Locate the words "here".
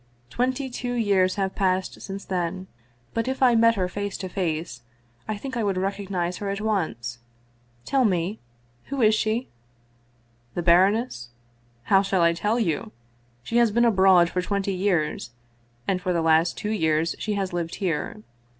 17.75-18.23